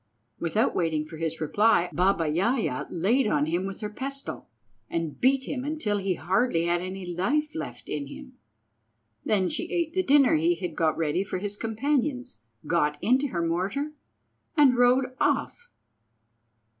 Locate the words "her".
3.81-3.89, 13.27-13.45